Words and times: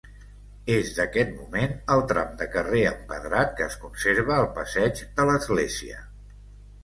És 0.75 0.87
d'aquest 0.99 1.33
moment 1.41 1.75
el 1.95 2.01
tram 2.11 2.31
de 2.39 2.47
carrer 2.55 2.81
empedrat 2.93 3.53
que 3.59 3.65
es 3.67 3.77
conserva 3.83 4.35
al 4.37 4.49
passeig 4.57 5.03
de 5.21 5.27
l'Església. 5.31 6.01